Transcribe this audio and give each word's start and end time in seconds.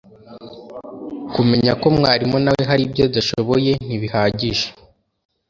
Kumenya 1.33 1.71
ko 1.81 1.87
mwarimu 1.97 2.37
na 2.43 2.51
we 2.55 2.63
hari 2.69 2.81
ibyo 2.87 3.03
adashoboye 3.09 3.71
ntibihagije 3.85 4.67